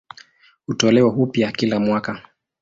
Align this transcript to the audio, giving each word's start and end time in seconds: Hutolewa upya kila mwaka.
Hutolewa 0.65 1.13
upya 1.15 1.51
kila 1.51 1.79
mwaka. 1.79 2.29